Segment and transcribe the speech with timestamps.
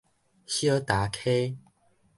[0.47, 1.59] 小礁溪